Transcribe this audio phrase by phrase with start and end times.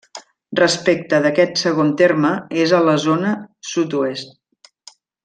[0.59, 2.31] Respecte d'aquest segon terme,
[2.63, 3.35] és a la zona
[3.73, 4.39] sud-oest.